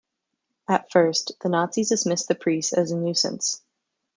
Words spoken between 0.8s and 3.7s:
first, the Nazis dismissed the priest as a nuisance.